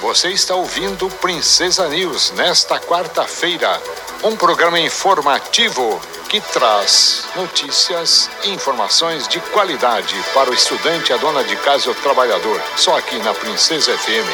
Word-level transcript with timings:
Você 0.00 0.28
está 0.28 0.54
ouvindo 0.54 1.10
Princesa 1.16 1.88
News 1.88 2.30
nesta 2.36 2.78
quarta-feira, 2.78 3.82
um 4.22 4.36
programa 4.36 4.78
informativo 4.78 6.00
que 6.28 6.40
traz 6.40 7.24
notícias 7.34 8.30
e 8.44 8.50
informações 8.50 9.26
de 9.26 9.40
qualidade 9.40 10.14
para 10.32 10.50
o 10.50 10.54
estudante, 10.54 11.12
a 11.12 11.16
dona 11.16 11.42
de 11.42 11.56
casa 11.56 11.88
e 11.88 11.90
o 11.90 11.94
trabalhador. 11.96 12.62
Só 12.76 12.96
aqui 12.96 13.18
na 13.18 13.34
Princesa 13.34 13.96
FM. 13.98 14.28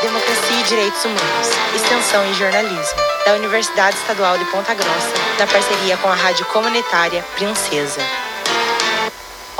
Democracia 0.00 0.60
e 0.60 0.62
Direitos 0.62 1.04
Humanos, 1.04 1.48
Extensão 1.74 2.30
e 2.30 2.34
Jornalismo, 2.34 2.98
da 3.26 3.34
Universidade 3.34 3.96
Estadual 3.98 4.38
de 4.38 4.44
Ponta 4.46 4.72
Grossa, 4.72 5.12
na 5.38 5.46
parceria 5.46 5.98
com 5.98 6.08
a 6.08 6.14
Rádio 6.14 6.46
Comunitária 6.46 7.22
Princesa. 7.36 8.27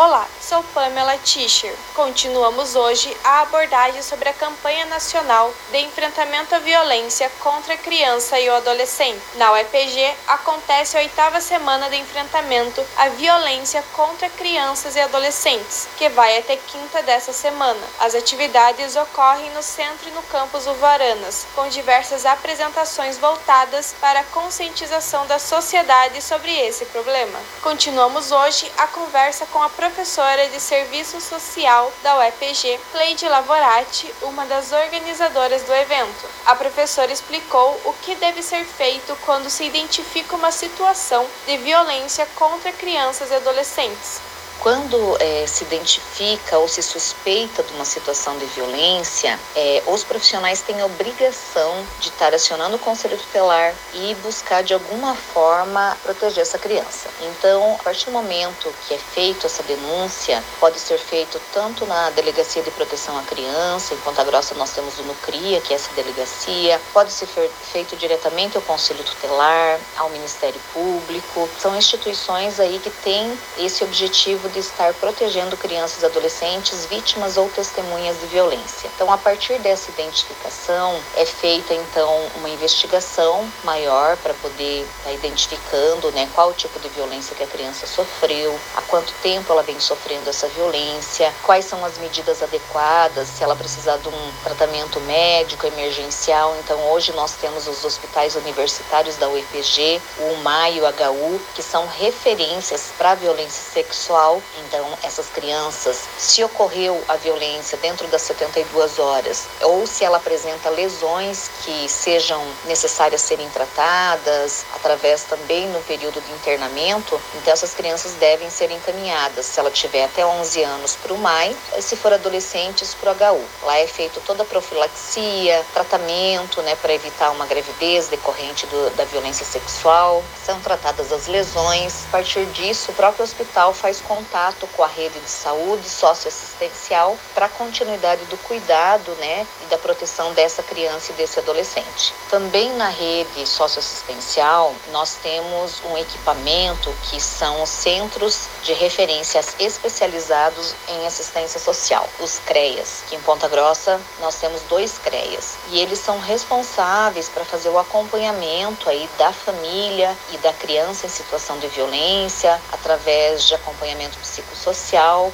Olá, 0.00 0.28
sou 0.40 0.62
Pamela 0.72 1.18
Tischer. 1.18 1.74
Continuamos 1.92 2.76
hoje 2.76 3.16
a 3.24 3.40
abordagem 3.40 4.00
sobre 4.00 4.28
a 4.28 4.32
campanha 4.32 4.86
nacional 4.86 5.52
de 5.72 5.78
enfrentamento 5.78 6.54
à 6.54 6.60
violência 6.60 7.28
contra 7.40 7.74
a 7.74 7.76
criança 7.76 8.38
e 8.38 8.48
o 8.48 8.54
adolescente. 8.54 9.20
Na 9.34 9.50
UEPG 9.50 10.14
acontece 10.28 10.96
a 10.96 11.00
oitava 11.00 11.40
semana 11.40 11.90
de 11.90 11.96
enfrentamento 11.96 12.80
à 12.96 13.08
violência 13.08 13.82
contra 13.92 14.30
crianças 14.30 14.94
e 14.94 15.00
adolescentes, 15.00 15.88
que 15.96 16.08
vai 16.10 16.38
até 16.38 16.56
quinta 16.56 17.02
dessa 17.02 17.32
semana. 17.32 17.84
As 17.98 18.14
atividades 18.14 18.94
ocorrem 18.94 19.50
no 19.50 19.64
centro 19.64 20.08
e 20.08 20.12
no 20.12 20.22
campus 20.22 20.68
Uvaranas, 20.68 21.44
com 21.56 21.68
diversas 21.68 22.24
apresentações 22.24 23.18
voltadas 23.18 23.96
para 24.00 24.20
a 24.20 24.24
conscientização 24.26 25.26
da 25.26 25.40
sociedade 25.40 26.22
sobre 26.22 26.56
esse 26.56 26.84
problema. 26.84 27.40
Continuamos 27.62 28.30
hoje 28.30 28.70
a 28.78 28.86
conversa 28.86 29.44
com 29.46 29.60
a 29.60 29.68
professora 29.68 29.87
de 29.88 30.60
Serviço 30.60 31.18
Social 31.18 31.90
da 32.02 32.18
UEPG, 32.18 32.78
Cleide 32.92 33.26
Lavorati, 33.26 34.14
uma 34.22 34.44
das 34.44 34.70
organizadoras 34.70 35.62
do 35.62 35.72
evento. 35.72 36.28
A 36.44 36.54
professora 36.54 37.10
explicou 37.10 37.80
o 37.86 37.92
que 37.94 38.14
deve 38.16 38.42
ser 38.42 38.64
feito 38.64 39.16
quando 39.24 39.48
se 39.48 39.64
identifica 39.64 40.36
uma 40.36 40.52
situação 40.52 41.26
de 41.46 41.56
violência 41.56 42.26
contra 42.34 42.70
crianças 42.72 43.30
e 43.30 43.34
adolescentes. 43.34 44.20
Quando 44.60 45.16
é, 45.20 45.46
se 45.46 45.62
identifica 45.64 46.58
ou 46.58 46.66
se 46.66 46.82
suspeita 46.82 47.62
de 47.62 47.72
uma 47.74 47.84
situação 47.84 48.36
de 48.38 48.44
violência, 48.46 49.38
é, 49.54 49.82
os 49.86 50.02
profissionais 50.02 50.60
têm 50.62 50.80
a 50.80 50.86
obrigação 50.86 51.86
de 52.00 52.08
estar 52.08 52.34
acionando 52.34 52.74
o 52.74 52.78
conselho 52.78 53.16
tutelar 53.16 53.72
e 53.94 54.14
buscar 54.16 54.64
de 54.64 54.74
alguma 54.74 55.14
forma 55.14 55.96
proteger 56.02 56.42
essa 56.42 56.58
criança. 56.58 57.08
Então, 57.22 57.76
a 57.78 57.84
partir 57.84 58.06
do 58.06 58.12
momento 58.12 58.74
que 58.86 58.94
é 58.94 58.98
feita 58.98 59.46
essa 59.46 59.62
denúncia, 59.62 60.42
pode 60.58 60.80
ser 60.80 60.98
feito 60.98 61.40
tanto 61.52 61.86
na 61.86 62.10
Delegacia 62.10 62.62
de 62.62 62.70
Proteção 62.72 63.16
à 63.16 63.22
Criança, 63.22 63.94
em 63.94 63.98
Ponta 63.98 64.24
Grossa 64.24 64.54
nós 64.54 64.72
temos 64.72 64.98
o 64.98 65.02
NUCRIA, 65.02 65.60
que 65.60 65.72
é 65.72 65.76
essa 65.76 65.92
delegacia, 65.94 66.80
pode 66.92 67.12
ser 67.12 67.26
feito 67.26 67.96
diretamente 67.96 68.56
ao 68.56 68.62
conselho 68.62 69.04
tutelar, 69.04 69.78
ao 69.96 70.10
Ministério 70.10 70.60
Público. 70.72 71.48
São 71.60 71.76
instituições 71.76 72.58
aí 72.58 72.80
que 72.80 72.90
têm 72.90 73.38
esse 73.58 73.84
objetivo 73.84 74.47
de 74.48 74.58
estar 74.58 74.92
protegendo 74.94 75.56
crianças 75.56 76.02
e 76.02 76.06
adolescentes 76.06 76.86
vítimas 76.86 77.36
ou 77.36 77.48
testemunhas 77.48 78.18
de 78.20 78.26
violência. 78.26 78.90
Então, 78.94 79.10
a 79.12 79.18
partir 79.18 79.58
dessa 79.60 79.90
identificação, 79.90 80.98
é 81.16 81.24
feita 81.24 81.74
então 81.74 82.26
uma 82.36 82.48
investigação 82.48 83.50
maior 83.64 84.16
para 84.18 84.34
poder 84.34 84.82
estar 84.82 85.04
tá 85.04 85.12
identificando 85.12 86.10
né, 86.12 86.28
qual 86.34 86.50
o 86.50 86.54
tipo 86.54 86.78
de 86.80 86.88
violência 86.88 87.34
que 87.34 87.42
a 87.42 87.46
criança 87.46 87.86
sofreu, 87.86 88.58
há 88.76 88.82
quanto 88.82 89.12
tempo 89.22 89.52
ela 89.52 89.62
vem 89.62 89.78
sofrendo 89.80 90.28
essa 90.28 90.48
violência, 90.48 91.32
quais 91.42 91.64
são 91.64 91.84
as 91.84 91.98
medidas 91.98 92.42
adequadas, 92.42 93.28
se 93.28 93.42
ela 93.42 93.56
precisar 93.56 93.96
de 93.98 94.08
um 94.08 94.32
tratamento 94.44 95.00
médico 95.00 95.66
emergencial. 95.66 96.56
Então, 96.60 96.78
hoje 96.90 97.12
nós 97.12 97.32
temos 97.32 97.66
os 97.66 97.84
hospitais 97.84 98.34
universitários 98.36 99.16
da 99.16 99.28
UEPG, 99.28 100.00
o 100.18 100.32
UMAI 100.34 100.76
e 100.76 100.80
o 100.80 100.84
HU, 100.84 101.40
que 101.54 101.62
são 101.62 101.86
referências 101.86 102.92
para 102.96 103.14
violência 103.14 103.72
sexual 103.72 104.37
então, 104.66 104.86
essas 105.02 105.26
crianças, 105.26 105.98
se 106.18 106.42
ocorreu 106.44 107.02
a 107.08 107.16
violência 107.16 107.76
dentro 107.78 108.06
das 108.08 108.22
72 108.22 108.98
horas, 108.98 109.44
ou 109.62 109.86
se 109.86 110.04
ela 110.04 110.18
apresenta 110.18 110.70
lesões 110.70 111.50
que 111.64 111.88
sejam 111.88 112.44
necessárias 112.64 113.20
serem 113.22 113.48
tratadas, 113.50 114.64
através 114.74 115.24
também 115.24 115.66
no 115.68 115.80
período 115.82 116.20
de 116.20 116.32
internamento, 116.32 117.20
então 117.34 117.52
essas 117.52 117.74
crianças 117.74 118.12
devem 118.12 118.50
ser 118.50 118.70
encaminhadas, 118.70 119.46
se 119.46 119.58
ela 119.58 119.70
tiver 119.70 120.04
até 120.04 120.24
11 120.24 120.62
anos, 120.62 120.96
para 120.96 121.12
o 121.12 121.18
MAI, 121.18 121.56
se 121.80 121.96
for 121.96 122.12
adolescentes, 122.12 122.94
para 122.94 123.12
o 123.12 123.14
HU. 123.14 123.44
Lá 123.62 123.78
é 123.78 123.86
feito 123.86 124.20
toda 124.20 124.42
a 124.42 124.46
profilaxia, 124.46 125.64
tratamento, 125.74 126.62
né, 126.62 126.76
para 126.76 126.94
evitar 126.94 127.30
uma 127.30 127.46
gravidez 127.46 128.08
decorrente 128.08 128.66
do, 128.66 128.90
da 128.96 129.04
violência 129.04 129.44
sexual, 129.44 130.22
são 130.44 130.60
tratadas 130.60 131.12
as 131.12 131.26
lesões. 131.26 132.04
A 132.08 132.12
partir 132.12 132.46
disso, 132.46 132.90
o 132.90 132.94
próprio 132.94 133.24
hospital 133.24 133.72
faz 133.72 134.00
contato 134.00 134.27
contato 134.28 134.66
com 134.76 134.84
a 134.84 134.86
rede 134.86 135.18
de 135.20 135.28
saúde 135.28 135.88
socioassistencial 135.88 137.16
para 137.34 137.46
a 137.46 137.48
continuidade 137.48 138.24
do 138.26 138.36
cuidado 138.38 139.10
né, 139.12 139.46
e 139.62 139.66
da 139.66 139.78
proteção 139.78 140.32
dessa 140.34 140.62
criança 140.62 141.12
e 141.12 141.14
desse 141.14 141.38
adolescente. 141.38 142.14
Também 142.28 142.70
na 142.74 142.88
rede 142.88 143.46
socioassistencial, 143.46 144.74
nós 144.92 145.16
temos 145.22 145.82
um 145.84 145.96
equipamento 145.96 146.94
que 147.10 147.20
são 147.20 147.62
os 147.62 147.70
Centros 147.70 148.48
de 148.62 148.74
Referências 148.74 149.56
Especializados 149.58 150.74
em 150.88 151.06
Assistência 151.06 151.58
Social, 151.58 152.06
os 152.20 152.38
CREAS, 152.40 153.04
que 153.08 153.16
em 153.16 153.20
Ponta 153.20 153.48
Grossa 153.48 154.00
nós 154.20 154.36
temos 154.36 154.60
dois 154.62 154.98
CREAS, 154.98 155.56
e 155.70 155.80
eles 155.80 155.98
são 155.98 156.18
responsáveis 156.20 157.28
para 157.28 157.44
fazer 157.44 157.70
o 157.70 157.78
acompanhamento 157.78 158.90
aí 158.90 159.08
da 159.16 159.32
família 159.32 160.16
e 160.32 160.38
da 160.38 160.52
criança 160.52 161.06
em 161.06 161.10
situação 161.10 161.58
de 161.58 161.68
violência, 161.68 162.60
através 162.72 163.46
de 163.46 163.54
acompanhamento 163.54 164.17
psicossocial. 164.20 165.32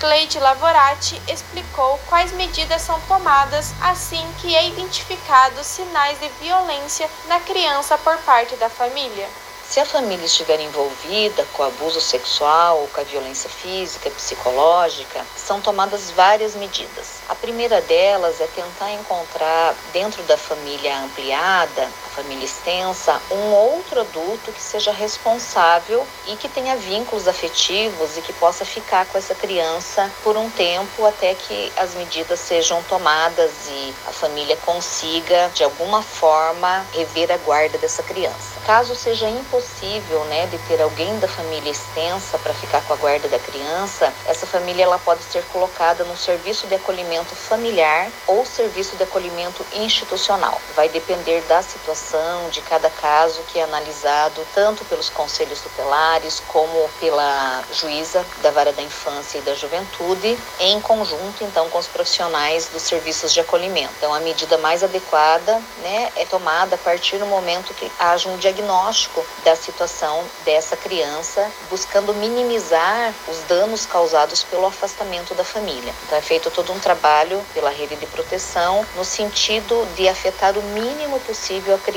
Cleide 0.00 0.38
Lavorati 0.38 1.20
explicou 1.28 1.98
quais 2.08 2.32
medidas 2.32 2.82
são 2.82 3.00
tomadas 3.02 3.72
assim 3.80 4.26
que 4.40 4.54
é 4.54 4.68
identificado 4.68 5.62
sinais 5.62 6.18
de 6.20 6.28
violência 6.40 7.08
na 7.26 7.40
criança 7.40 7.96
por 7.98 8.16
parte 8.18 8.54
da 8.56 8.68
família. 8.68 9.28
Se 9.68 9.80
a 9.80 9.86
família 9.86 10.26
estiver 10.26 10.60
envolvida 10.60 11.44
com 11.54 11.62
abuso 11.62 12.00
sexual 12.00 12.80
ou 12.80 12.88
com 12.88 13.00
a 13.00 13.04
violência 13.04 13.48
física, 13.48 14.10
psicológica, 14.10 15.24
são 15.36 15.60
tomadas 15.60 16.10
várias 16.10 16.54
medidas. 16.54 17.22
A 17.28 17.34
primeira 17.34 17.80
delas 17.80 18.40
é 18.40 18.46
tentar 18.48 18.92
encontrar 18.92 19.74
dentro 19.92 20.22
da 20.24 20.36
família 20.36 20.98
ampliada, 20.98 21.90
família 22.14 22.44
extensa, 22.44 23.20
um 23.30 23.52
outro 23.52 24.00
adulto 24.00 24.52
que 24.52 24.62
seja 24.62 24.92
responsável 24.92 26.06
e 26.26 26.36
que 26.36 26.48
tenha 26.48 26.76
vínculos 26.76 27.26
afetivos 27.26 28.16
e 28.16 28.22
que 28.22 28.32
possa 28.32 28.64
ficar 28.64 29.06
com 29.06 29.18
essa 29.18 29.34
criança 29.34 30.10
por 30.22 30.36
um 30.36 30.48
tempo 30.50 31.04
até 31.04 31.34
que 31.34 31.72
as 31.76 31.94
medidas 31.94 32.38
sejam 32.38 32.82
tomadas 32.84 33.50
e 33.68 33.94
a 34.06 34.12
família 34.12 34.56
consiga 34.58 35.50
de 35.54 35.64
alguma 35.64 36.02
forma 36.02 36.86
rever 36.92 37.32
a 37.32 37.36
guarda 37.38 37.78
dessa 37.78 38.02
criança. 38.02 38.60
Caso 38.64 38.94
seja 38.94 39.28
impossível, 39.28 40.24
né, 40.26 40.46
de 40.46 40.58
ter 40.68 40.80
alguém 40.80 41.18
da 41.18 41.26
família 41.28 41.70
extensa 41.70 42.38
para 42.38 42.54
ficar 42.54 42.82
com 42.82 42.92
a 42.94 42.96
guarda 42.96 43.28
da 43.28 43.38
criança, 43.38 44.12
essa 44.26 44.46
família 44.46 44.84
ela 44.84 44.98
pode 44.98 45.22
ser 45.24 45.42
colocada 45.46 46.04
no 46.04 46.16
serviço 46.16 46.66
de 46.66 46.76
acolhimento 46.76 47.34
familiar 47.34 48.10
ou 48.26 48.46
serviço 48.46 48.96
de 48.96 49.02
acolhimento 49.02 49.66
institucional. 49.74 50.60
Vai 50.76 50.88
depender 50.88 51.42
da 51.42 51.60
situação, 51.62 52.03
de 52.50 52.60
cada 52.60 52.90
caso 52.90 53.42
que 53.48 53.58
é 53.58 53.62
analisado 53.62 54.46
tanto 54.54 54.84
pelos 54.84 55.08
conselhos 55.08 55.60
tutelares 55.60 56.40
como 56.48 56.88
pela 57.00 57.64
juíza 57.72 58.24
da 58.42 58.50
vara 58.50 58.72
da 58.72 58.82
infância 58.82 59.38
e 59.38 59.40
da 59.40 59.54
juventude, 59.54 60.38
em 60.60 60.80
conjunto 60.80 61.42
então 61.42 61.68
com 61.70 61.78
os 61.78 61.86
profissionais 61.88 62.68
dos 62.68 62.82
serviços 62.82 63.32
de 63.32 63.40
acolhimento. 63.40 63.92
Então 63.96 64.12
a 64.12 64.20
medida 64.20 64.58
mais 64.58 64.84
adequada, 64.84 65.60
né, 65.78 66.12
é 66.16 66.24
tomada 66.26 66.74
a 66.74 66.78
partir 66.78 67.18
do 67.18 67.26
momento 67.26 67.72
que 67.74 67.90
haja 67.98 68.28
um 68.28 68.36
diagnóstico 68.36 69.24
da 69.42 69.56
situação 69.56 70.22
dessa 70.44 70.76
criança, 70.76 71.50
buscando 71.70 72.12
minimizar 72.14 73.14
os 73.26 73.38
danos 73.48 73.86
causados 73.86 74.44
pelo 74.44 74.66
afastamento 74.66 75.34
da 75.34 75.44
família. 75.44 75.92
Então 76.04 76.18
é 76.18 76.22
feito 76.22 76.50
todo 76.50 76.72
um 76.72 76.78
trabalho 76.78 77.44
pela 77.54 77.70
rede 77.70 77.96
de 77.96 78.06
proteção 78.06 78.86
no 78.94 79.04
sentido 79.04 79.86
de 79.96 80.06
afetar 80.06 80.56
o 80.58 80.62
mínimo 80.62 81.18
possível 81.20 81.78
criança, 81.78 81.93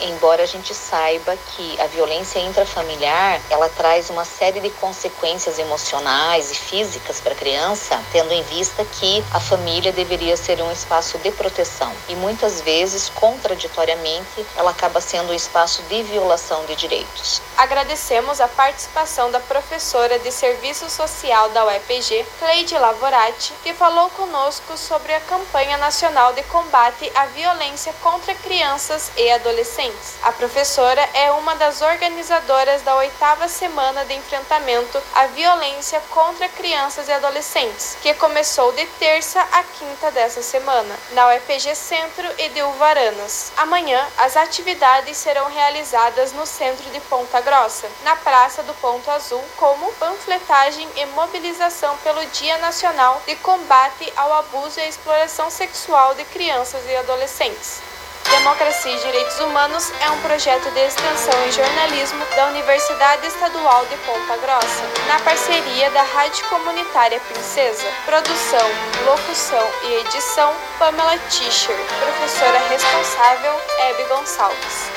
embora 0.00 0.42
a 0.42 0.46
gente 0.46 0.74
saiba 0.74 1.36
que 1.36 1.78
a 1.80 1.86
violência 1.86 2.38
intrafamiliar, 2.38 3.40
ela 3.50 3.68
traz 3.68 4.08
uma 4.08 4.24
série 4.24 4.60
de 4.60 4.70
consequências 4.70 5.58
emocionais 5.58 6.50
e 6.50 6.54
físicas 6.54 7.20
para 7.20 7.32
a 7.32 7.36
criança, 7.36 8.00
tendo 8.12 8.32
em 8.32 8.42
vista 8.44 8.84
que 8.84 9.22
a 9.32 9.40
família 9.40 9.92
deveria 9.92 10.36
ser 10.36 10.62
um 10.62 10.72
espaço 10.72 11.18
de 11.18 11.30
proteção 11.32 11.92
e 12.08 12.14
muitas 12.14 12.62
vezes, 12.62 13.10
contraditoriamente, 13.10 14.46
ela 14.56 14.70
acaba 14.70 15.00
sendo 15.00 15.32
um 15.32 15.34
espaço 15.34 15.82
de 15.82 16.02
violação 16.04 16.64
de 16.64 16.74
direitos. 16.74 17.42
Agradecemos 17.58 18.40
a 18.40 18.48
participação 18.48 19.30
da 19.30 19.40
professora 19.40 20.18
de 20.18 20.30
Serviço 20.30 20.88
Social 20.88 21.50
da 21.50 21.66
UEPG, 21.66 22.24
Cleide 22.38 22.78
Lavorati, 22.78 23.52
que 23.62 23.74
falou 23.74 24.08
conosco 24.10 24.78
sobre 24.78 25.14
a 25.14 25.20
campanha 25.20 25.76
nacional 25.76 26.32
de 26.32 26.42
combate 26.44 27.10
à 27.14 27.26
violência 27.26 27.92
contra 28.02 28.34
crianças 28.34 29.10
e 29.26 29.32
adolescentes. 29.32 30.14
A 30.22 30.30
professora 30.30 31.00
é 31.12 31.32
uma 31.32 31.56
das 31.56 31.82
organizadoras 31.82 32.82
da 32.82 32.94
oitava 32.94 33.48
semana 33.48 34.04
de 34.04 34.14
enfrentamento 34.14 35.02
à 35.14 35.26
violência 35.26 36.00
contra 36.10 36.48
crianças 36.48 37.08
e 37.08 37.12
adolescentes, 37.12 37.96
que 38.02 38.14
começou 38.14 38.70
de 38.72 38.86
terça 39.00 39.40
a 39.52 39.62
quinta 39.64 40.10
dessa 40.12 40.42
semana, 40.42 40.94
na 41.12 41.26
UEPG 41.26 41.74
Centro 41.74 42.28
e 42.38 42.48
de 42.50 42.62
Uvaranas. 42.62 43.52
Amanhã, 43.56 44.06
as 44.18 44.36
atividades 44.36 45.16
serão 45.16 45.50
realizadas 45.50 46.32
no 46.32 46.46
centro 46.46 46.88
de 46.90 47.00
Ponta 47.00 47.40
Grossa, 47.40 47.88
na 48.04 48.14
Praça 48.14 48.62
do 48.62 48.74
Ponto 48.74 49.10
Azul, 49.10 49.42
como 49.56 49.92
panfletagem 49.94 50.88
e 50.96 51.06
mobilização 51.06 51.96
pelo 51.98 52.24
Dia 52.26 52.58
Nacional 52.58 53.20
de 53.26 53.34
Combate 53.36 54.12
ao 54.16 54.32
Abuso 54.34 54.78
e 54.78 54.82
à 54.82 54.88
Exploração 54.88 55.50
Sexual 55.50 56.14
de 56.14 56.24
Crianças 56.26 56.84
e 56.86 56.94
Adolescentes. 56.96 57.95
Democracia 58.30 58.92
e 58.92 58.98
Direitos 58.98 59.38
Humanos 59.40 59.92
é 60.00 60.10
um 60.10 60.20
projeto 60.20 60.70
de 60.70 60.80
extensão 60.80 61.46
em 61.46 61.52
jornalismo 61.52 62.24
da 62.34 62.46
Universidade 62.46 63.26
Estadual 63.26 63.86
de 63.86 63.96
Ponta 63.98 64.36
Grossa, 64.38 64.82
na 65.06 65.18
parceria 65.20 65.90
da 65.90 66.02
Rádio 66.02 66.44
Comunitária 66.46 67.20
Princesa. 67.20 67.86
Produção, 68.04 68.68
locução 69.04 69.70
e 69.84 69.94
edição, 69.94 70.54
Pamela 70.78 71.16
Tischer. 71.30 71.76
Professora 72.00 72.58
responsável, 72.68 73.60
Hebe 73.80 74.04
Gonçalves. 74.04 74.90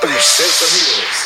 Princesa 0.00 0.66
News. 0.66 1.25